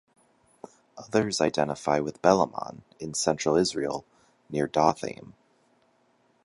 Others 0.97 1.41
identify 1.41 1.97
it 1.97 2.03
with 2.03 2.23
Belamon, 2.23 2.81
in 2.99 3.13
Central 3.13 3.55
Israel, 3.55 4.03
near 4.49 4.67
Dothaim. 4.67 5.33